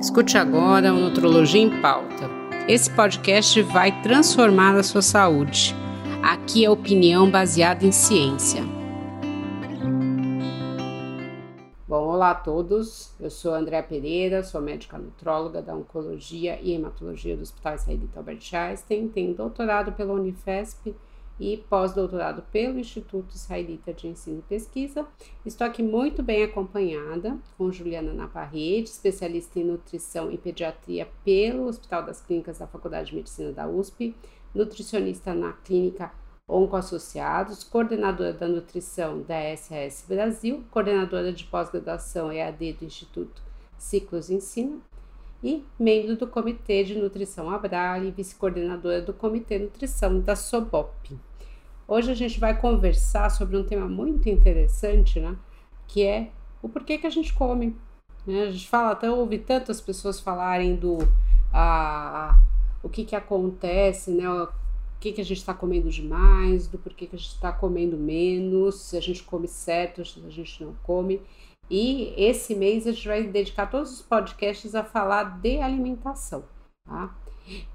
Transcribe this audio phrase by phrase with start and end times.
[0.00, 2.30] Escute agora o Nutrologia em Pauta.
[2.68, 5.74] Esse podcast vai transformar a sua saúde.
[6.22, 8.62] Aqui é opinião baseada em ciência.
[11.88, 13.12] Bom, olá a todos.
[13.18, 18.50] Eu sou Andréa Pereira, sou médica nutróloga da Oncologia e Hematologia do Hospital Israelita Albert
[18.52, 19.08] Einstein.
[19.08, 20.94] Tenho doutorado pela Unifesp
[21.38, 25.06] e pós-doutorado pelo Instituto Israelita de Ensino e Pesquisa.
[25.44, 32.04] Estou aqui muito bem acompanhada com Juliana Naparrede, especialista em nutrição e pediatria pelo Hospital
[32.04, 34.14] das Clínicas da Faculdade de Medicina da USP,
[34.54, 36.12] nutricionista na clínica
[36.48, 43.42] Oncoassociados, coordenadora da nutrição da SAS Brasil, coordenadora de pós-graduação EAD do Instituto
[43.76, 44.82] Ciclos Ensino
[45.42, 51.16] e membro do Comitê de Nutrição Abrali, vice-coordenadora do Comitê Nutrição da SOBOP.
[51.86, 55.36] Hoje a gente vai conversar sobre um tema muito interessante, né?
[55.86, 56.30] Que é
[56.60, 57.76] o porquê que a gente come.
[58.26, 58.42] Né?
[58.42, 60.98] A gente fala, até ouve tantas pessoas falarem do
[61.52, 62.38] a,
[62.82, 64.28] o que que acontece, né?
[64.28, 64.48] O
[65.00, 68.80] que que a gente está comendo demais, do porquê que a gente está comendo menos,
[68.80, 71.22] se a gente come certo, se a gente não come.
[71.70, 76.44] E esse mês a gente vai dedicar todos os podcasts a falar de alimentação,
[76.84, 77.14] tá?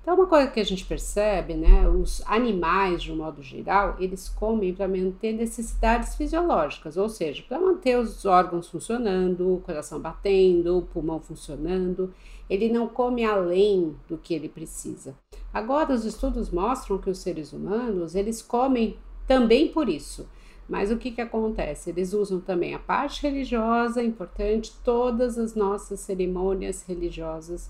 [0.01, 4.29] Então, uma coisa que a gente percebe, né, os animais, de um modo geral, eles
[4.29, 10.77] comem para manter necessidades fisiológicas, ou seja, para manter os órgãos funcionando, o coração batendo,
[10.77, 12.13] o pulmão funcionando.
[12.47, 15.15] Ele não come além do que ele precisa.
[15.51, 20.27] Agora, os estudos mostram que os seres humanos, eles comem também por isso.
[20.67, 21.89] Mas o que, que acontece?
[21.89, 27.69] Eles usam também a parte religiosa, importante, todas as nossas cerimônias religiosas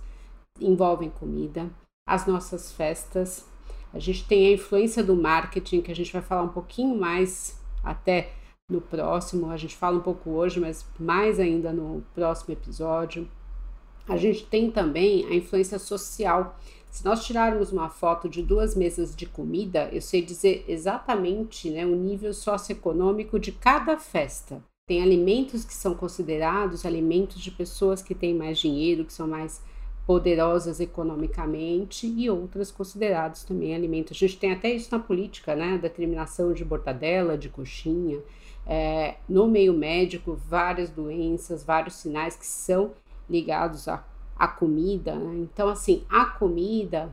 [0.60, 1.70] envolvem comida
[2.06, 3.46] as nossas festas.
[3.94, 7.60] A gente tem a influência do marketing, que a gente vai falar um pouquinho mais
[7.84, 8.32] até
[8.70, 9.50] no próximo.
[9.50, 13.28] A gente fala um pouco hoje, mas mais ainda no próximo episódio.
[14.08, 16.58] A gente tem também a influência social.
[16.94, 21.84] Se nós tirarmos uma foto de duas mesas de comida, eu sei dizer exatamente né,
[21.88, 24.64] o nível socioeconômico de cada festa.
[24.86, 29.60] Tem alimentos que são considerados alimentos de pessoas que têm mais dinheiro, que são mais
[30.06, 34.16] poderosas economicamente e outras considerados também alimentos.
[34.16, 35.80] A gente tem até isso na política, né?
[35.80, 38.20] Determinação de mortadela, de coxinha.
[38.68, 42.92] É, no meio médico, várias doenças, vários sinais que são
[43.28, 44.06] ligados à,
[44.44, 45.16] à comida.
[45.16, 45.38] Né?
[45.38, 47.12] Então, assim, a comida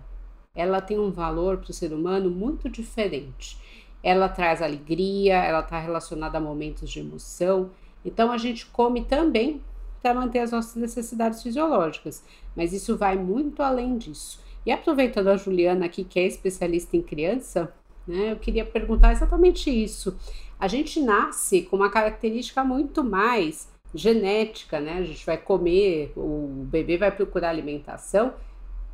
[0.54, 3.56] ela tem um valor para o ser humano muito diferente.
[4.02, 7.70] Ela traz alegria, ela está relacionada a momentos de emoção.
[8.04, 9.62] Então, a gente come também
[10.02, 12.24] para manter as nossas necessidades fisiológicas,
[12.56, 14.42] mas isso vai muito além disso.
[14.66, 17.72] E aproveitando a Juliana aqui, que é especialista em criança,
[18.06, 20.16] né, eu queria perguntar exatamente isso.
[20.58, 24.98] A gente nasce com uma característica muito mais genética, né?
[24.98, 28.34] A gente vai comer, o bebê vai procurar alimentação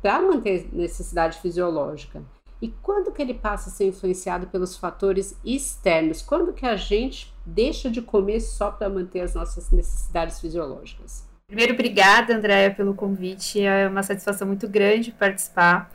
[0.01, 2.21] para manter necessidade fisiológica.
[2.61, 6.21] E quando que ele passa a ser influenciado pelos fatores externos?
[6.23, 11.27] Quando que a gente deixa de comer só para manter as nossas necessidades fisiológicas?
[11.45, 13.61] Primeiro, obrigada, Andréia, pelo convite.
[13.61, 15.91] É uma satisfação muito grande participar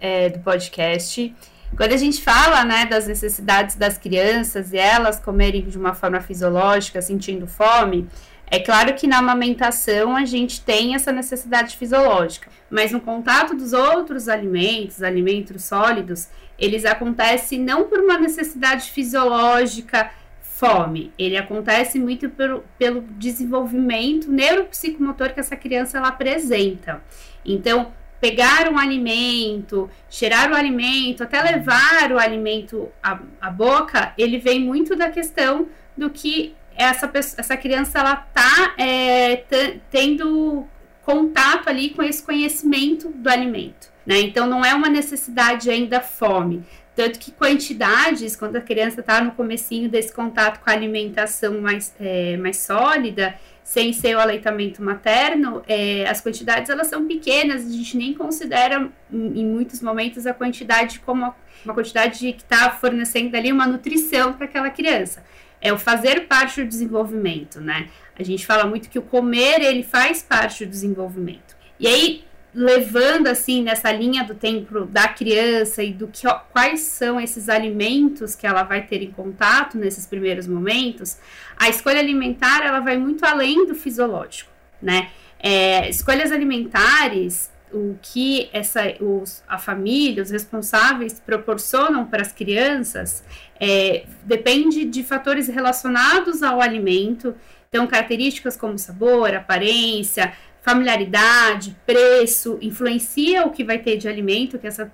[0.00, 1.34] é, do podcast.
[1.76, 6.20] Quando a gente fala né, das necessidades das crianças e elas comerem de uma forma
[6.20, 8.08] fisiológica, sentindo fome,
[8.50, 13.72] é claro que na amamentação a gente tem essa necessidade fisiológica, mas no contato dos
[13.72, 16.28] outros alimentos, alimentos sólidos,
[16.58, 20.10] eles acontecem não por uma necessidade fisiológica,
[20.42, 27.02] fome, ele acontece muito pelo, pelo desenvolvimento neuropsicomotor que essa criança ela apresenta.
[27.44, 34.38] Então, pegar um alimento, cheirar o alimento, até levar o alimento à, à boca, ele
[34.38, 39.44] vem muito da questão do que essa, essa criança ela tá é,
[39.90, 40.66] tendo
[41.02, 44.20] contato ali com esse conhecimento do alimento, né?
[44.20, 46.64] Então não é uma necessidade ainda fome,
[46.96, 51.94] tanto que quantidades, quando a criança está no comecinho desse contato com a alimentação mais,
[52.00, 57.70] é, mais sólida, sem ser o aleitamento materno, é, as quantidades elas são pequenas, a
[57.70, 61.32] gente nem considera em muitos momentos a quantidade como
[61.64, 65.22] uma quantidade que está fornecendo ali uma nutrição para aquela criança
[65.60, 67.88] é o fazer parte do desenvolvimento, né?
[68.18, 71.56] A gente fala muito que o comer ele faz parte do desenvolvimento.
[71.78, 77.20] E aí levando assim nessa linha do tempo da criança e do que quais são
[77.20, 81.18] esses alimentos que ela vai ter em contato nesses primeiros momentos,
[81.56, 84.50] a escolha alimentar ela vai muito além do fisiológico,
[84.82, 85.10] né?
[85.38, 93.24] É, escolhas alimentares o que essa, os, a família, os responsáveis proporcionam para as crianças
[93.58, 97.34] é, depende de fatores relacionados ao alimento.
[97.68, 100.32] Então, características como sabor, aparência,
[100.62, 104.86] familiaridade, preço, influencia o que vai ter de alimento que essa,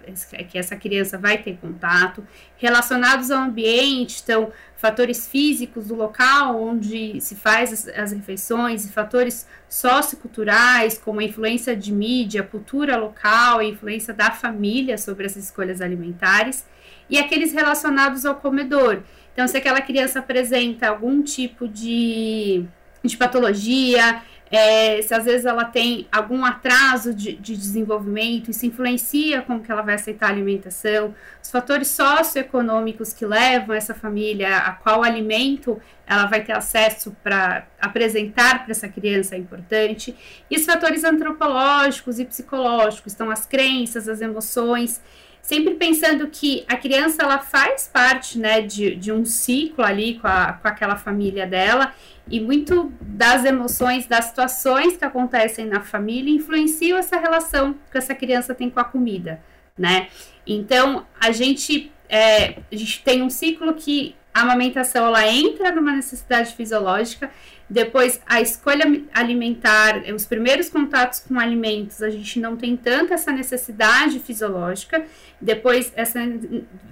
[0.49, 2.25] que essa criança vai ter contato,
[2.57, 8.93] relacionados ao ambiente, então, fatores físicos do local onde se faz as, as refeições, e
[8.93, 15.37] fatores socioculturais, como a influência de mídia, cultura local, a influência da família sobre as
[15.37, 16.67] escolhas alimentares,
[17.09, 19.03] e aqueles relacionados ao comedor.
[19.33, 22.65] Então, se aquela criança apresenta algum tipo de,
[23.03, 29.43] de patologia, é, se às vezes ela tem algum atraso de, de, desenvolvimento, isso influencia
[29.43, 34.73] como que ela vai aceitar a alimentação, os fatores socioeconômicos que levam essa família a
[34.73, 40.15] qual alimento ela vai ter acesso para apresentar para essa criança é importante,
[40.49, 45.03] e os fatores antropológicos e psicológicos, então as crenças, as emoções,
[45.47, 50.27] sempre pensando que a criança ela faz parte né, de, de um ciclo ali com,
[50.27, 51.95] a, com aquela família dela
[52.29, 58.13] e muito das emoções, das situações que acontecem na família influenciam essa relação que essa
[58.13, 59.41] criança tem com a comida,
[59.79, 60.09] né?
[60.45, 65.93] Então, a gente, é, a gente tem um ciclo que a amamentação ela entra numa
[65.93, 67.31] necessidade fisiológica
[67.69, 73.33] depois, a escolha alimentar, os primeiros contatos com alimentos, a gente não tem tanta essa
[73.33, 75.05] necessidade fisiológica.
[75.41, 76.21] Depois, essa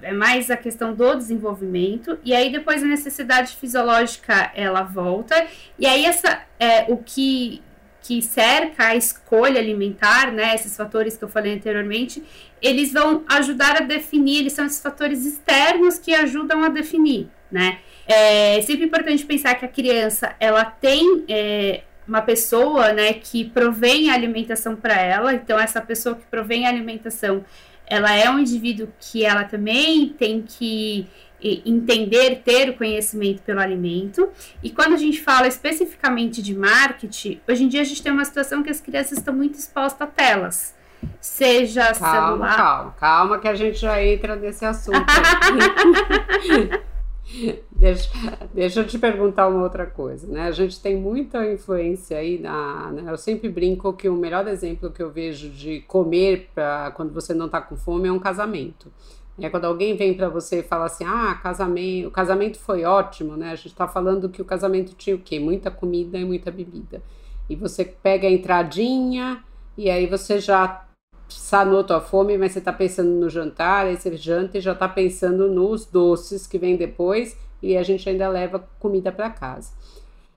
[0.03, 2.19] é mais a questão do desenvolvimento.
[2.25, 5.47] E aí, depois, a necessidade fisiológica ela volta.
[5.79, 7.63] E aí, essa é o que
[8.05, 12.23] que cerca a escolha alimentar, né, esses fatores que eu falei anteriormente,
[12.61, 17.79] eles vão ajudar a definir, eles são esses fatores externos que ajudam a definir, né?
[18.07, 24.11] É sempre importante pensar que a criança ela tem é, uma pessoa né, que provém
[24.11, 27.45] a alimentação para ela, então essa pessoa que provém a alimentação
[27.87, 31.07] ela é um indivíduo que ela também tem que
[31.43, 34.31] entender, ter o conhecimento pelo alimento.
[34.63, 38.25] E quando a gente fala especificamente de marketing, hoje em dia a gente tem uma
[38.25, 40.75] situação que as crianças estão muito expostas a telas.
[41.21, 42.57] Seja calma, celular.
[42.57, 45.05] Calma, calma, que a gente já entra nesse assunto.
[47.73, 48.11] Deixa,
[48.53, 50.43] deixa eu te perguntar uma outra coisa, né?
[50.43, 52.93] A gente tem muita influência aí na.
[52.93, 53.11] Né?
[53.11, 57.35] Eu sempre brinco que o melhor exemplo que eu vejo de comer para quando você
[57.35, 58.93] não está com fome é um casamento.
[59.41, 63.37] É quando alguém vem para você e fala assim: ah, casamento, o casamento foi ótimo,
[63.37, 63.51] né?
[63.51, 65.41] A gente está falando que o casamento tinha o quê?
[65.41, 67.03] Muita comida e muita bebida.
[67.49, 69.43] E você pega a entradinha
[69.77, 70.87] e aí você já
[71.29, 74.89] sanou tua fome, mas você está pensando no jantar, aí você janta e já está
[74.89, 79.73] pensando nos doces que vem depois e a gente ainda leva comida para casa.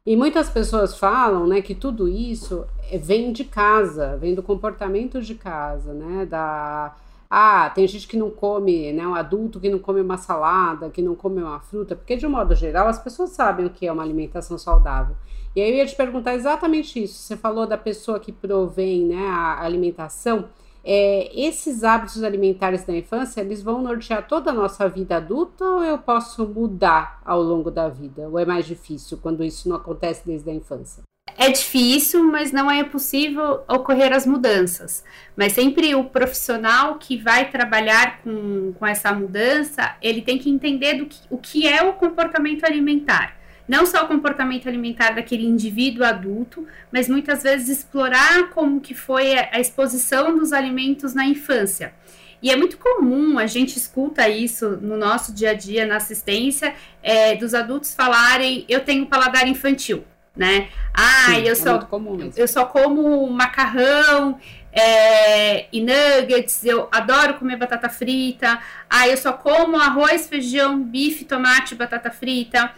[0.06, 2.66] E muitas pessoas falam, né, que tudo isso
[3.02, 6.96] vem de casa, vem do comportamento de casa, né, da
[7.30, 11.02] ah, tem gente que não come, né, um adulto que não come uma salada, que
[11.02, 13.92] não come uma fruta, porque de um modo geral as pessoas sabem o que é
[13.92, 15.14] uma alimentação saudável.
[15.54, 17.16] E aí eu ia te perguntar exatamente isso.
[17.16, 20.46] Você falou da pessoa que provém, né, a alimentação
[20.90, 25.84] é, esses hábitos alimentares da infância, eles vão nortear toda a nossa vida adulta ou
[25.84, 28.30] eu posso mudar ao longo da vida?
[28.30, 31.04] Ou é mais difícil quando isso não acontece desde a infância?
[31.38, 35.04] É difícil, mas não é possível ocorrer as mudanças.
[35.36, 40.94] Mas sempre o profissional que vai trabalhar com, com essa mudança, ele tem que entender
[40.94, 43.37] do que, o que é o comportamento alimentar
[43.68, 49.38] não só o comportamento alimentar daquele indivíduo adulto, mas muitas vezes explorar como que foi
[49.38, 51.94] a exposição dos alimentos na infância.
[52.42, 56.76] E é muito comum, a gente escuta isso no nosso dia a dia, na assistência,
[57.02, 60.70] é, dos adultos falarem, eu tenho paladar infantil, né?
[60.94, 61.90] Ah, Sim, eu, é só,
[62.36, 64.40] eu só como macarrão
[64.72, 71.26] é, e nuggets, eu adoro comer batata frita, ah, eu só como arroz, feijão, bife,
[71.26, 72.72] tomate, batata frita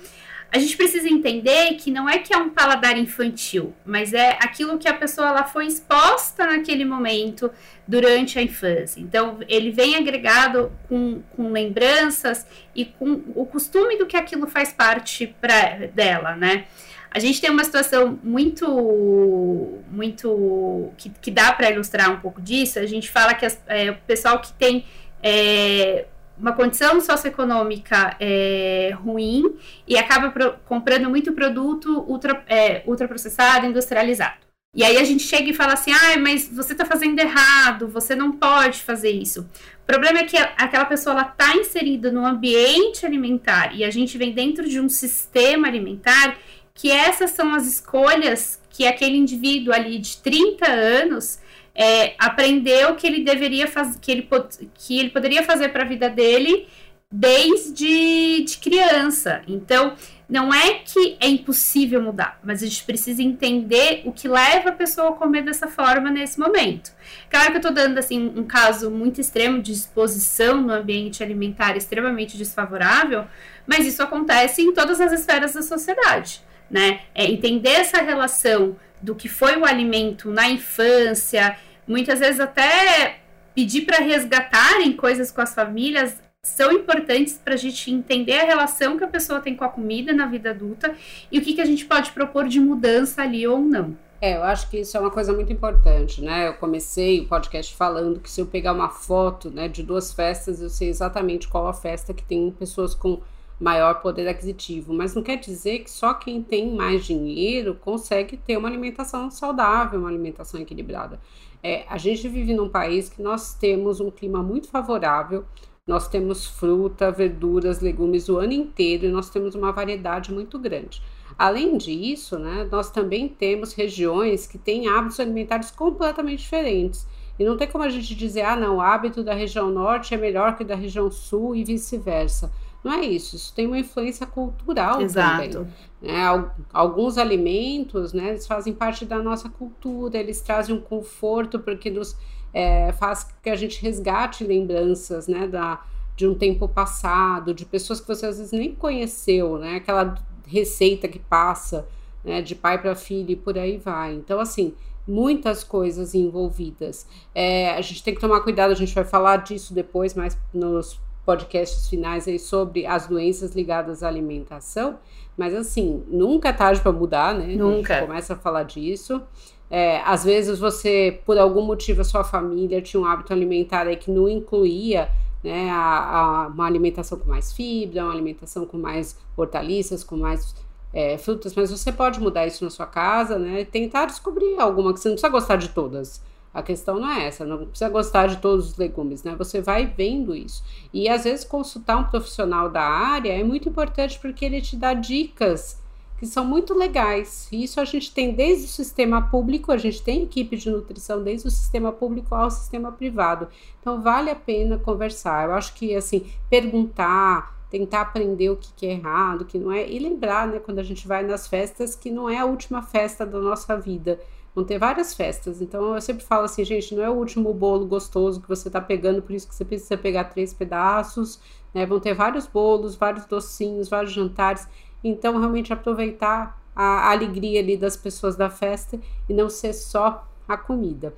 [0.51, 4.79] a gente precisa entender que não é que é um paladar infantil, mas é aquilo
[4.79, 7.51] que a pessoa ela foi exposta naquele momento
[7.87, 8.99] durante a infância.
[8.99, 14.73] Então, ele vem agregado com, com lembranças e com o costume do que aquilo faz
[14.73, 16.65] parte pra, dela, né?
[17.11, 22.79] A gente tem uma situação muito, muito que, que dá para ilustrar um pouco disso.
[22.79, 24.85] A gente fala que as, é, o pessoal que tem
[25.21, 26.05] é,
[26.39, 29.55] uma condição socioeconômica é, ruim
[29.87, 34.49] e acaba pro, comprando muito produto ultra, é, ultraprocessado, industrializado.
[34.75, 38.15] E aí a gente chega e fala assim, ah, mas você está fazendo errado, você
[38.15, 39.41] não pode fazer isso.
[39.81, 44.31] O problema é que aquela pessoa está inserida no ambiente alimentar e a gente vem
[44.31, 46.37] dentro de um sistema alimentar
[46.73, 51.39] que essas são as escolhas que aquele indivíduo ali de 30 anos
[51.79, 54.27] é, aprendeu que ele deveria fazer, que ele,
[54.73, 56.67] que ele poderia fazer para a vida dele
[57.09, 59.41] desde de criança.
[59.47, 59.95] Então,
[60.27, 64.73] não é que é impossível mudar, mas a gente precisa entender o que leva a
[64.73, 66.91] pessoa a comer dessa forma nesse momento.
[67.29, 71.77] Claro que eu estou dando assim um caso muito extremo de exposição no ambiente alimentar
[71.77, 73.23] extremamente desfavorável,
[73.65, 76.99] mas isso acontece em todas as esferas da sociedade, né?
[77.15, 81.57] É entender essa relação do que foi o alimento na infância,
[81.89, 83.19] muitas vezes até
[83.55, 88.97] pedir para resgatarem coisas com as famílias são importantes para a gente entender a relação
[88.97, 90.95] que a pessoa tem com a comida na vida adulta
[91.31, 93.97] e o que, que a gente pode propor de mudança ali ou não.
[94.21, 96.49] É, eu acho que isso é uma coisa muito importante, né?
[96.49, 100.61] Eu comecei o podcast falando que se eu pegar uma foto né, de duas festas,
[100.61, 103.21] eu sei exatamente qual a festa que tem pessoas com
[103.59, 104.93] maior poder aquisitivo.
[104.93, 109.99] Mas não quer dizer que só quem tem mais dinheiro consegue ter uma alimentação saudável,
[109.99, 111.19] uma alimentação equilibrada.
[111.61, 115.45] É, a gente vive num país que nós temos um clima muito favorável
[115.89, 121.01] nós temos fruta, verduras, legumes o ano inteiro e nós temos uma variedade muito grande.
[121.35, 127.07] Além disso, né, nós também temos regiões que têm hábitos alimentares completamente diferentes.
[127.39, 130.17] E não tem como a gente dizer, ah, não, o hábito da região norte é
[130.17, 132.51] melhor que da região sul e vice-versa.
[132.83, 135.49] Não é isso, isso tem uma influência cultural Exato.
[135.49, 135.73] também.
[136.01, 136.51] Né?
[136.71, 142.15] Alguns alimentos, né, eles fazem parte da nossa cultura, eles trazem um conforto porque nos
[142.53, 145.83] é, faz que a gente resgate lembranças, né, da,
[146.15, 150.15] de um tempo passado, de pessoas que você às vezes nem conheceu, né, aquela
[150.47, 151.87] receita que passa,
[152.23, 154.13] né, de pai para filho e por aí vai.
[154.13, 154.73] Então, assim,
[155.07, 157.07] muitas coisas envolvidas.
[157.33, 160.99] É, a gente tem que tomar cuidado, a gente vai falar disso depois, mas nos
[161.29, 164.97] podcasts finais aí sobre as doenças ligadas à alimentação.
[165.37, 167.53] Mas assim, nunca é tarde para mudar, né?
[167.55, 168.01] Nunca.
[168.01, 169.21] Começa a falar disso.
[169.69, 173.95] É, às vezes você, por algum motivo, a sua família tinha um hábito alimentar aí
[173.95, 175.07] que não incluía
[175.43, 180.55] né, a, a, uma alimentação com mais fibra, uma alimentação com mais hortaliças, com mais
[180.91, 183.61] é, frutas, mas você pode mudar isso na sua casa, né?
[183.61, 186.23] E tentar descobrir alguma que você não precisa gostar de todas.
[186.53, 189.35] A questão não é essa, não precisa gostar de todos os legumes, né?
[189.37, 190.63] Você vai vendo isso.
[190.91, 194.93] E às vezes consultar um profissional da área é muito importante porque ele te dá
[194.93, 195.79] dicas
[196.19, 197.47] que são muito legais.
[197.49, 201.23] E isso a gente tem desde o sistema público, a gente tem equipe de nutrição
[201.23, 203.47] desde o sistema público ao sistema privado.
[203.79, 205.47] Então vale a pena conversar.
[205.47, 209.71] Eu acho que assim, perguntar, tentar aprender o que, que é errado, o que não
[209.71, 212.81] é, e lembrar, né, quando a gente vai nas festas, que não é a última
[212.81, 214.19] festa da nossa vida.
[214.59, 215.61] Vão ter várias festas.
[215.61, 218.81] Então eu sempre falo assim, gente, não é o último bolo gostoso que você está
[218.81, 221.39] pegando, por isso que você precisa pegar três pedaços.
[221.73, 221.85] Né?
[221.85, 224.67] Vão ter vários bolos, vários docinhos, vários jantares.
[225.01, 228.99] Então, realmente aproveitar a alegria ali das pessoas da festa
[229.29, 231.13] e não ser só a comida.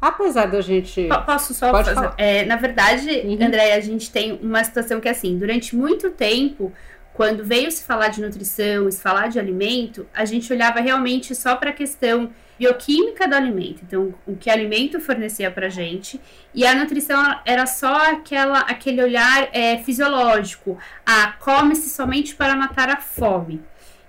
[0.00, 1.08] Apesar da gente.
[1.24, 2.14] Posso só Pode fazer?
[2.18, 3.46] É, na verdade, uhum.
[3.46, 6.72] André, a gente tem uma situação que é assim: durante muito tempo,
[7.14, 11.54] quando veio se falar de nutrição, se falar de alimento, a gente olhava realmente só
[11.54, 16.20] para a questão bioquímica do alimento, então o que alimento fornecia para gente,
[16.54, 22.88] e a nutrição era só aquela, aquele olhar é, fisiológico, ah, come-se somente para matar
[22.90, 23.60] a fome.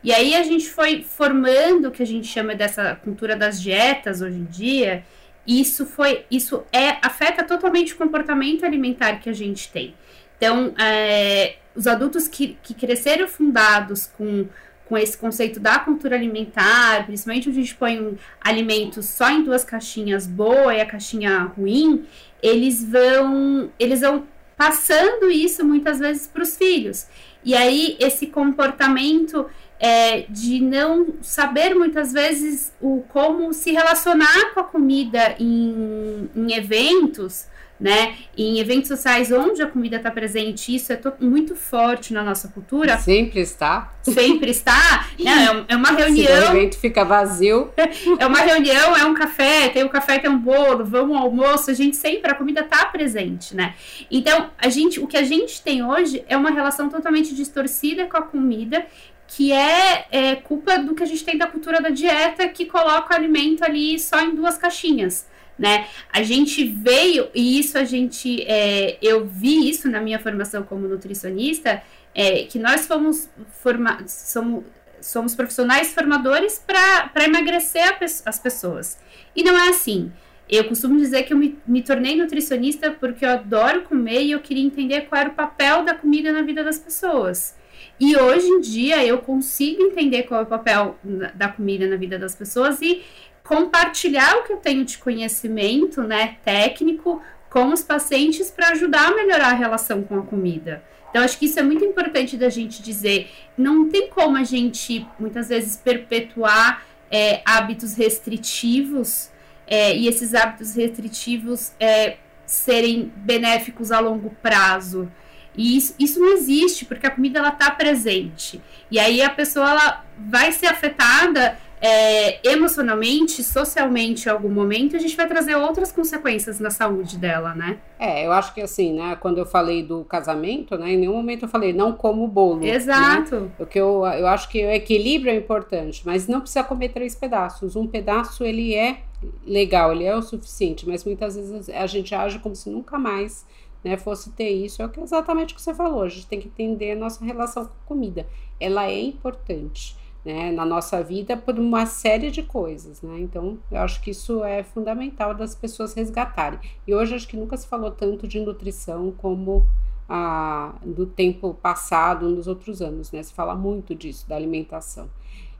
[0.03, 4.21] E aí a gente foi formando o que a gente chama dessa cultura das dietas
[4.21, 5.03] hoje em dia,
[5.47, 9.93] isso foi, isso é afeta totalmente o comportamento alimentar que a gente tem.
[10.37, 14.47] Então, é, os adultos que, que cresceram fundados com
[14.85, 19.63] com esse conceito da cultura alimentar, principalmente onde a gente põe alimentos só em duas
[19.63, 22.05] caixinhas, boa e a caixinha ruim,
[22.41, 24.25] eles vão, eles vão
[24.57, 27.07] passando isso muitas vezes para os filhos.
[27.43, 29.47] E aí esse comportamento
[29.79, 36.53] é, de não saber muitas vezes o como se relacionar com a comida em, em
[36.53, 37.47] eventos
[37.83, 38.15] né?
[38.35, 42.97] em eventos sociais onde a comida está presente, isso é muito forte na nossa cultura.
[42.97, 43.93] Sempre está.
[44.01, 45.07] Sempre está.
[45.19, 46.41] Não, é, uma reunião.
[46.41, 47.71] Se o evento fica vazio.
[48.19, 51.71] É uma reunião, é um café, tem um café, tem um bolo, vamos ao almoço,
[51.71, 53.73] a gente sempre, a comida está presente, né?
[54.09, 58.17] Então, a gente, o que a gente tem hoje é uma relação totalmente distorcida com
[58.17, 58.85] a comida
[59.27, 63.13] que é, é, culpa do que a gente tem da cultura da dieta que coloca
[63.13, 65.25] o alimento ali só em duas caixinhas
[65.57, 65.87] né?
[66.11, 70.87] A gente veio, e isso a gente, é, eu vi isso na minha formação como
[70.87, 71.81] nutricionista,
[72.15, 73.29] é, que nós fomos
[73.61, 74.63] formados, somos,
[75.01, 78.97] somos profissionais formadores para emagrecer as pessoas.
[79.35, 80.11] E não é assim.
[80.49, 84.39] Eu costumo dizer que eu me, me tornei nutricionista porque eu adoro comer e eu
[84.39, 87.55] queria entender qual era o papel da comida na vida das pessoas.
[87.99, 90.97] E hoje em dia eu consigo entender qual é o papel
[91.35, 93.01] da comida na vida das pessoas e
[93.43, 99.15] compartilhar o que eu tenho de conhecimento, né, técnico, com os pacientes para ajudar a
[99.15, 100.83] melhorar a relação com a comida.
[101.09, 103.29] Então, acho que isso é muito importante da gente dizer.
[103.55, 109.29] Não tem como a gente, muitas vezes, perpetuar é, hábitos restritivos
[109.67, 115.11] é, e esses hábitos restritivos é, serem benéficos a longo prazo.
[115.55, 118.59] E isso, isso não existe, porque a comida ela está presente.
[118.89, 124.99] E aí a pessoa ela vai ser afetada é, emocionalmente, socialmente em algum momento, a
[124.99, 127.77] gente vai trazer outras consequências na saúde dela, né?
[127.99, 131.43] É, eu acho que assim, né, quando eu falei do casamento, né, em nenhum momento
[131.43, 132.61] eu falei não como bolo.
[132.61, 132.69] Né?
[132.69, 133.41] Exato.
[133.41, 133.51] Né?
[133.57, 137.75] Porque eu, eu acho que o equilíbrio é importante, mas não precisa comer três pedaços.
[137.75, 138.99] Um pedaço, ele é
[139.45, 143.45] legal, ele é o suficiente, mas muitas vezes a gente age como se nunca mais
[143.83, 144.81] né, fosse ter isso.
[144.81, 147.71] É exatamente o que você falou, a gente tem que entender a nossa relação com
[147.71, 148.25] a comida.
[148.57, 153.19] Ela é importante né, na nossa vida por uma série de coisas, né?
[153.19, 156.59] Então, eu acho que isso é fundamental das pessoas resgatarem.
[156.87, 159.65] E hoje acho que nunca se falou tanto de nutrição como
[160.07, 163.21] a, do tempo passado, nos outros anos, né?
[163.21, 165.09] Se fala muito disso, da alimentação.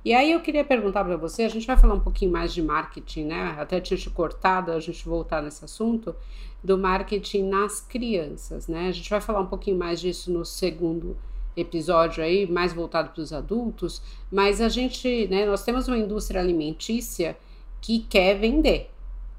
[0.05, 2.61] E aí eu queria perguntar para você, a gente vai falar um pouquinho mais de
[2.61, 3.55] marketing, né?
[3.57, 6.15] Até tinha te cortado, a gente voltar nesse assunto
[6.61, 8.89] do marketing nas crianças, né?
[8.89, 11.17] A gente vai falar um pouquinho mais disso no segundo
[11.55, 16.41] episódio aí mais voltado para os adultos, mas a gente, né, nós temos uma indústria
[16.41, 17.37] alimentícia
[17.81, 18.89] que quer vender,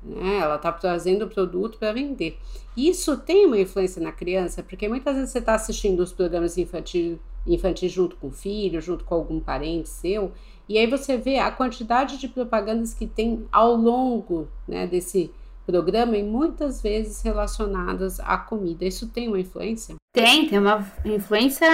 [0.03, 0.39] né?
[0.39, 2.39] Ela está trazendo o produto para vender.
[2.77, 7.17] Isso tem uma influência na criança, porque muitas vezes você está assistindo os programas infantis,
[7.47, 10.33] infantis junto com o filho, junto com algum parente seu,
[10.69, 15.31] e aí você vê a quantidade de propagandas que tem ao longo né, desse
[15.67, 18.85] programa e muitas vezes relacionadas à comida.
[18.85, 19.95] Isso tem uma influência?
[20.13, 21.67] Tem, tem uma influência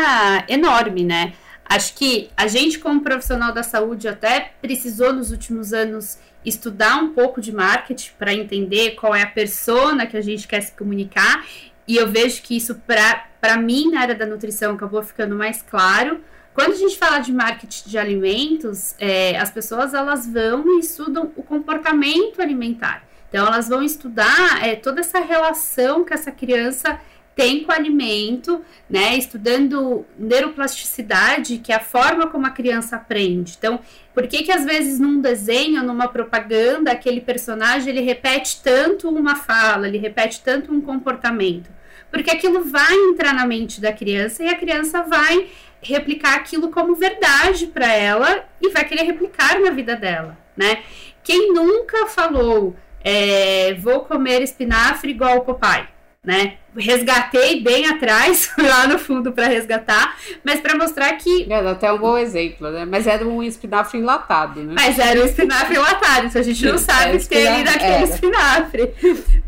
[0.48, 1.34] enorme, né?
[1.64, 7.12] Acho que a gente, como profissional da saúde, até precisou nos últimos anos estudar um
[7.12, 11.44] pouco de marketing para entender qual é a persona que a gente quer se comunicar.
[11.86, 16.20] E eu vejo que isso, para mim, na área da nutrição, acabou ficando mais claro.
[16.54, 21.30] Quando a gente fala de marketing de alimentos, é, as pessoas elas vão e estudam
[21.36, 23.04] o comportamento alimentar.
[23.30, 27.00] Então, elas vão estudar é, toda essa relação que essa criança
[27.40, 29.16] tem com o alimento, né?
[29.16, 33.54] Estudando neuroplasticidade, que é a forma como a criança aprende.
[33.56, 33.80] Então,
[34.12, 39.36] por que que às vezes num desenho, numa propaganda, aquele personagem ele repete tanto uma
[39.36, 41.70] fala, ele repete tanto um comportamento?
[42.10, 45.48] Porque aquilo vai entrar na mente da criança e a criança vai
[45.80, 50.82] replicar aquilo como verdade para ela e vai querer replicar na vida dela, né?
[51.22, 55.88] Quem nunca falou é, vou comer espinafre igual o papai,
[56.24, 56.58] né?
[56.76, 61.46] Resgatei bem atrás, lá no fundo para resgatar, mas para mostrar que.
[61.50, 62.84] É, até um bom exemplo, né?
[62.84, 64.74] Mas era um espinafre enlatado, né?
[64.74, 67.92] Mas era um espinafre enlatado, isso a gente não sabe o que tem ali naquele
[67.92, 68.04] era.
[68.04, 68.94] espinafre.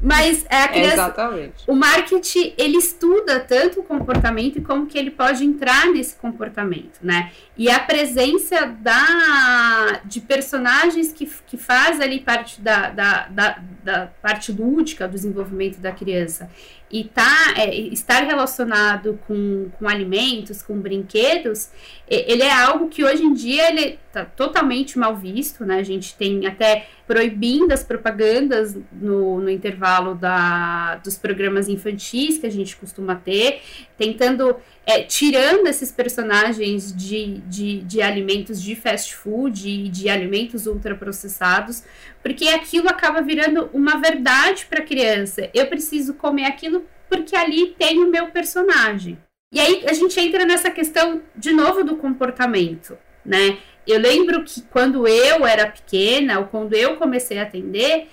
[0.03, 0.95] Mas é a criança.
[0.95, 1.55] Exatamente.
[1.67, 6.99] O marketing, ele estuda tanto o comportamento e como que ele pode entrar nesse comportamento,
[7.01, 7.31] né?
[7.57, 14.07] E a presença da, de personagens que, que faz ali parte da, da, da, da
[14.21, 16.51] parte lúdica do desenvolvimento da criança
[16.93, 21.71] e tá, é, estar relacionado com, com alimentos, com brinquedos,
[22.07, 25.79] ele é algo que hoje em dia ele está totalmente mal visto, né?
[25.79, 32.47] A gente tem até proibindo as propagandas no, no intervalo da, dos programas infantis que
[32.47, 33.63] a gente costuma ter,
[33.97, 40.67] tentando, é, tirando esses personagens de, de, de alimentos de fast food e de alimentos
[40.67, 41.83] ultraprocessados,
[42.23, 45.49] porque aquilo acaba virando uma verdade para a criança.
[45.55, 49.19] Eu preciso comer aquilo porque ali tem o meu personagem.
[49.53, 53.59] E aí a gente entra nessa questão de novo do comportamento, né?
[53.87, 58.09] Eu lembro que quando eu era pequena, ou quando eu comecei a atender,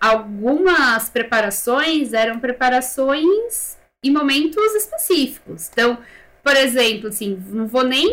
[0.00, 5.68] algumas preparações eram preparações em momentos específicos.
[5.70, 5.98] Então,
[6.42, 8.08] por exemplo, assim, não vou nem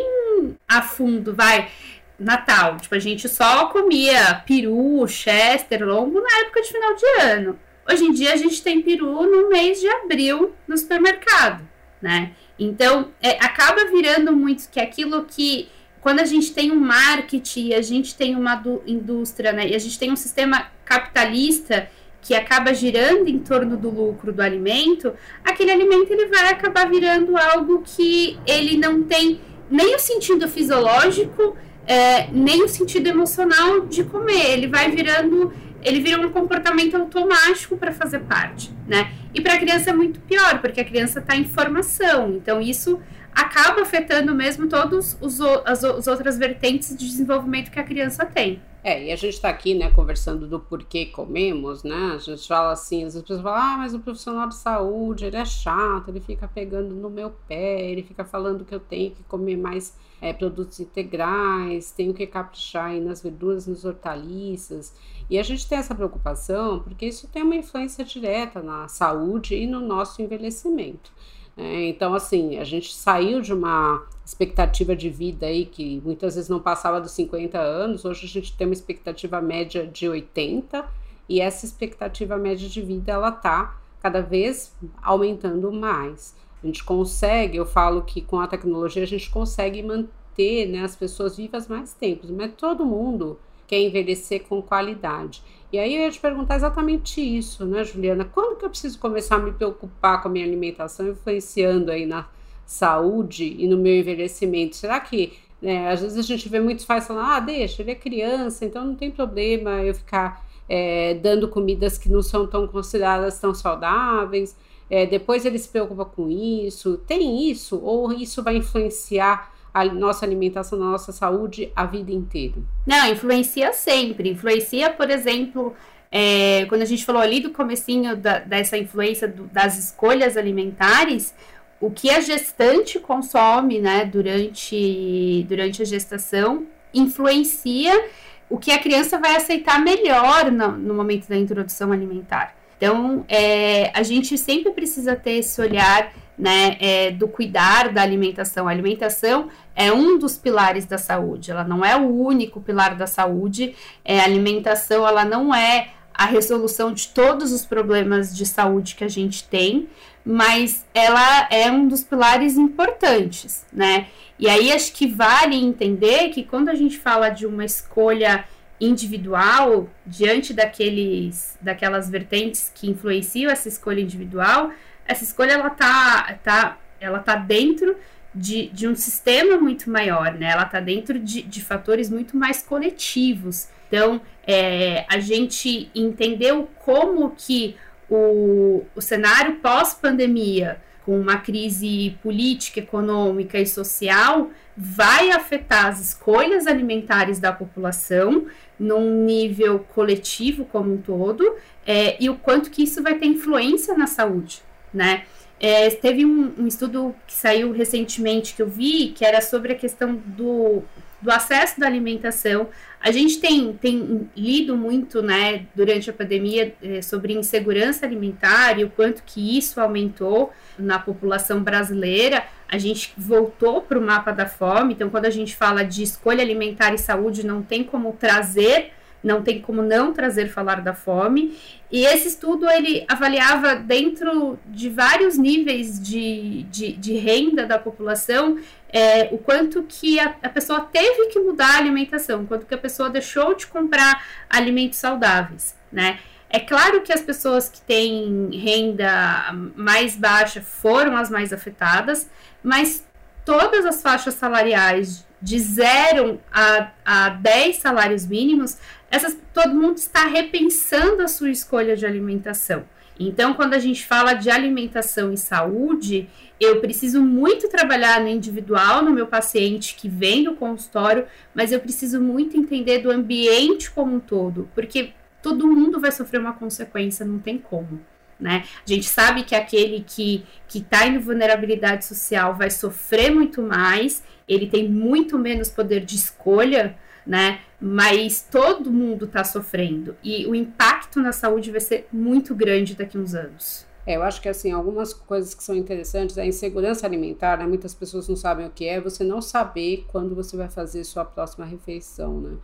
[0.67, 1.71] a fundo, vai.
[2.19, 7.59] Natal, tipo, a gente só comia peru, chester, lombo na época de final de ano.
[7.89, 11.65] Hoje em dia a gente tem peru no mês de abril no supermercado,
[12.01, 12.31] né?
[12.57, 15.69] Então, é, acaba virando muito que aquilo que
[16.01, 19.67] quando a gente tem um marketing, a gente tem uma indústria, né?
[19.67, 21.89] E a gente tem um sistema capitalista
[22.21, 27.37] que acaba girando em torno do lucro do alimento, aquele alimento ele vai acabar virando
[27.37, 31.55] algo que ele não tem nem o sentido fisiológico,
[31.85, 34.51] é, nem o sentido emocional de comer.
[34.51, 39.11] Ele vai virando ele vira um comportamento automático para fazer parte, né?
[39.33, 42.99] E para a criança é muito pior, porque a criança está em formação, então isso
[43.37, 45.15] acaba afetando mesmo todas
[45.63, 48.59] as, as outras vertentes de desenvolvimento que a criança tem.
[48.83, 52.13] É, e a gente está aqui, né, conversando do porquê comemos, né?
[52.15, 55.45] A gente fala assim, as pessoas falam, ah, mas o profissional de saúde, ele é
[55.45, 59.57] chato, ele fica pegando no meu pé, ele fica falando que eu tenho que comer
[59.57, 64.95] mais é, produtos integrais, tenho que caprichar aí nas verduras, nos hortaliças.
[65.29, 69.67] E a gente tem essa preocupação porque isso tem uma influência direta na saúde e
[69.67, 71.11] no nosso envelhecimento.
[71.57, 76.49] É, então, assim, a gente saiu de uma expectativa de vida aí que muitas vezes
[76.49, 80.87] não passava dos 50 anos, hoje a gente tem uma expectativa média de 80
[81.27, 86.35] e essa expectativa média de vida ela tá cada vez aumentando mais.
[86.61, 90.95] A gente consegue, eu falo que com a tecnologia a gente consegue manter né, as
[90.95, 95.43] pessoas vivas mais tempo, mas todo mundo quer envelhecer com qualidade.
[95.71, 98.23] E aí eu ia te perguntar exatamente isso, né, Juliana?
[98.23, 102.27] Quando que eu preciso começar a me preocupar com a minha alimentação, influenciando aí na
[102.65, 104.77] saúde e no meu envelhecimento?
[104.77, 107.95] Será que né, às vezes a gente vê muitos pais falando, ah, deixa, ele é
[107.95, 113.39] criança, então não tem problema eu ficar é, dando comidas que não são tão consideradas
[113.39, 114.55] tão saudáveis.
[114.89, 116.97] É, depois ele se preocupa com isso.
[117.05, 117.79] Tem isso?
[117.83, 122.55] Ou isso vai influenciar a nossa alimentação, a nossa saúde a vida inteira?
[122.85, 124.31] Não, influencia sempre.
[124.31, 125.75] Influencia, por exemplo,
[126.11, 131.35] é, quando a gente falou ali do comecinho da, dessa influência do, das escolhas alimentares,
[131.79, 138.09] o que a gestante consome, né, durante, durante a gestação, influencia
[138.49, 142.56] o que a criança vai aceitar melhor no, no momento da introdução alimentar.
[142.77, 148.67] Então, é, a gente sempre precisa ter esse olhar né, é, do cuidar da alimentação.
[148.67, 153.07] A alimentação é um dos pilares da saúde, ela não é o único pilar da
[153.07, 153.75] saúde.
[154.05, 159.03] É, a alimentação ela não é a resolução de todos os problemas de saúde que
[159.03, 159.87] a gente tem,
[160.25, 164.07] mas ela é um dos pilares importantes, né?
[164.39, 168.45] E aí acho que vale entender que quando a gente fala de uma escolha
[168.79, 174.71] individual diante daqueles daquelas vertentes que influenciam essa escolha individual,
[175.05, 177.95] essa escolha ela tá, tá, ela tá dentro
[178.33, 180.51] de, de um sistema muito maior, né?
[180.51, 183.69] Ela tá dentro de, de fatores muito mais coletivos.
[183.87, 187.75] Então, é, a gente entendeu como que
[188.09, 196.67] o, o cenário pós-pandemia, com uma crise política, econômica e social, vai afetar as escolhas
[196.67, 198.45] alimentares da população
[198.79, 203.97] num nível coletivo como um todo é, e o quanto que isso vai ter influência
[203.97, 204.61] na saúde,
[204.93, 205.23] né?
[205.59, 209.75] É, teve um, um, estudo que saiu recentemente que eu vi que era sobre a
[209.75, 210.83] questão do,
[211.21, 212.69] do acesso da alimentação.
[212.99, 218.83] A gente tem, tem lido muito né, durante a pandemia é, sobre insegurança alimentar e
[218.83, 222.43] o quanto que isso aumentou na população brasileira.
[222.67, 226.41] A gente voltou para o mapa da fome, então quando a gente fala de escolha
[226.41, 228.91] alimentar e saúde, não tem como trazer
[229.27, 231.57] não tem como não trazer falar da fome.
[231.91, 238.57] E esse estudo ele avaliava dentro de vários níveis de, de, de renda da população
[238.89, 242.77] é, o quanto que a, a, pessoa teve que mudar a alimentação, quanto que a
[242.77, 246.19] pessoa deixou de comprar alimentos saudáveis, né?
[246.49, 252.29] É claro que as pessoas que têm renda mais baixa foram as mais afetadas,
[252.63, 253.05] mas
[253.43, 258.77] todas as faixas salariais de 0 a, a 10 salários mínimos,
[259.09, 262.85] essas, todo mundo está repensando a sua escolha de alimentação.
[263.19, 269.03] Então, quando a gente fala de alimentação e saúde, eu preciso muito trabalhar no individual,
[269.03, 274.15] no meu paciente que vem do consultório, mas eu preciso muito entender do ambiente como
[274.15, 277.99] um todo, porque todo mundo vai sofrer uma consequência, não tem como.
[278.39, 278.65] Né?
[278.85, 284.67] A gente sabe que aquele que está em vulnerabilidade social vai sofrer muito mais, ele
[284.67, 286.95] tem muito menos poder de escolha,
[287.25, 287.61] né?
[287.79, 293.17] Mas todo mundo está sofrendo e o impacto na saúde vai ser muito grande daqui
[293.17, 293.85] a uns anos.
[294.05, 297.67] É, eu acho que assim, algumas coisas que são interessantes, a insegurança alimentar, né?
[297.67, 301.25] Muitas pessoas não sabem o que é, você não saber quando você vai fazer sua
[301.25, 302.57] próxima refeição, né?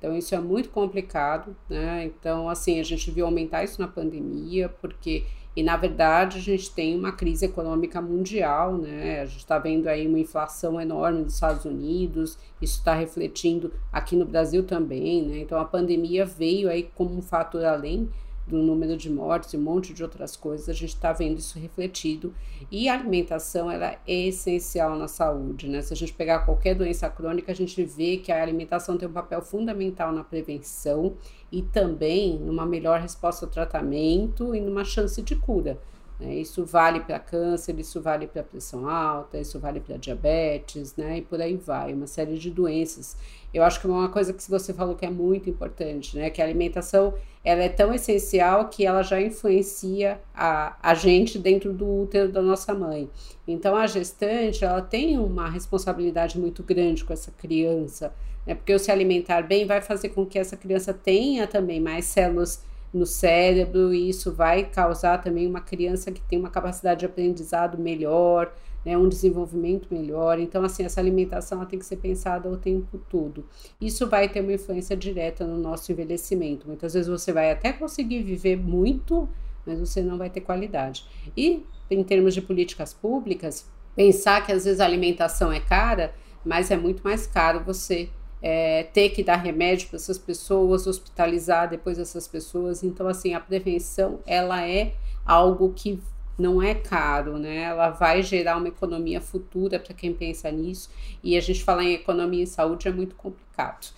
[0.00, 2.06] Então, isso é muito complicado, né?
[2.06, 6.70] Então, assim, a gente viu aumentar isso na pandemia, porque, e na verdade, a gente
[6.72, 9.20] tem uma crise econômica mundial, né?
[9.20, 14.16] A gente está vendo aí uma inflação enorme nos Estados Unidos, isso está refletindo aqui
[14.16, 15.40] no Brasil também, né?
[15.40, 18.08] Então, a pandemia veio aí como um fator além
[18.46, 21.58] do número de mortes e um monte de outras coisas, a gente está vendo isso
[21.58, 22.34] refletido.
[22.70, 25.80] E a alimentação ela é essencial na saúde, né?
[25.82, 29.12] Se a gente pegar qualquer doença crônica, a gente vê que a alimentação tem um
[29.12, 31.14] papel fundamental na prevenção
[31.52, 35.78] e também numa melhor resposta ao tratamento e numa chance de cura.
[36.20, 36.34] Né?
[36.34, 41.18] Isso vale para câncer, isso vale para pressão alta, isso vale para diabetes, né?
[41.18, 43.16] E por aí vai, uma série de doenças.
[43.54, 46.28] Eu acho que uma coisa que você falou que é muito importante, né?
[46.28, 51.72] Que a alimentação ela é tão essencial que ela já influencia a, a gente dentro
[51.72, 53.08] do útero da nossa mãe.
[53.48, 58.12] Então a gestante ela tem uma responsabilidade muito grande com essa criança,
[58.46, 58.54] né?
[58.54, 63.06] Porque se alimentar bem vai fazer com que essa criança tenha também mais células no
[63.06, 68.52] cérebro, e isso vai causar também uma criança que tem uma capacidade de aprendizado melhor,
[68.84, 70.38] né, um desenvolvimento melhor.
[70.38, 73.44] Então, assim, essa alimentação tem que ser pensada o tempo todo.
[73.80, 76.66] Isso vai ter uma influência direta no nosso envelhecimento.
[76.66, 79.28] Muitas vezes você vai até conseguir viver muito,
[79.64, 81.04] mas você não vai ter qualidade.
[81.36, 86.70] E, em termos de políticas públicas, pensar que às vezes a alimentação é cara, mas
[86.70, 88.08] é muito mais caro você
[88.42, 92.82] é, ter que dar remédio para essas pessoas, hospitalizar depois essas pessoas.
[92.82, 96.00] Então, assim, a prevenção ela é algo que
[96.38, 97.64] não é caro, né?
[97.64, 100.90] Ela vai gerar uma economia futura para quem pensa nisso.
[101.22, 103.88] E a gente falar em economia e saúde é muito complicado.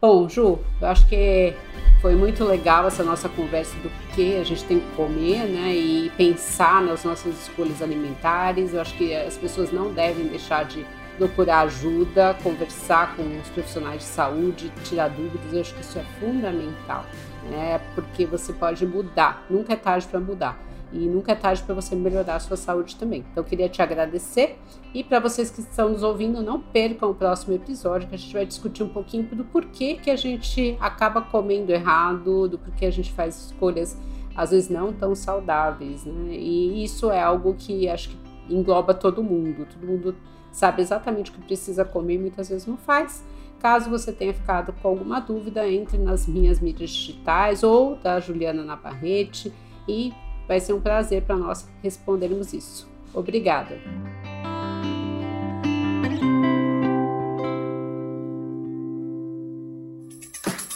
[0.00, 1.52] Bom, Ju, eu acho que
[2.00, 5.74] foi muito legal essa nossa conversa do que a gente tem que comer, né?
[5.74, 8.74] E pensar nas nossas escolhas alimentares.
[8.74, 10.86] Eu acho que as pessoas não devem deixar de
[11.18, 16.04] procurar ajuda, conversar com os profissionais de saúde, tirar dúvidas, eu acho que isso é
[16.20, 17.04] fundamental,
[17.50, 17.80] né?
[17.94, 20.68] Porque você pode mudar, nunca é tarde para mudar.
[20.90, 23.20] E nunca é tarde para você melhorar a sua saúde também.
[23.30, 24.58] Então, eu queria te agradecer.
[24.94, 28.32] E para vocês que estão nos ouvindo, não percam o próximo episódio, que a gente
[28.32, 32.90] vai discutir um pouquinho do porquê que a gente acaba comendo errado, do porquê a
[32.90, 33.98] gente faz escolhas,
[34.34, 36.06] às vezes, não tão saudáveis.
[36.06, 36.32] Né?
[36.32, 38.16] E isso é algo que acho que
[38.48, 39.66] engloba todo mundo.
[39.70, 40.16] Todo mundo
[40.52, 43.24] sabe exatamente o que precisa comer e muitas vezes não faz.
[43.60, 48.64] Caso você tenha ficado com alguma dúvida, entre nas minhas mídias digitais ou da Juliana
[48.64, 49.52] Navarrete
[49.88, 50.12] e
[50.46, 52.88] vai ser um prazer para nós respondermos isso.
[53.12, 53.78] Obrigada!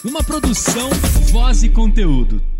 [0.03, 0.89] Uma produção,
[1.31, 2.52] voz e conteúdo.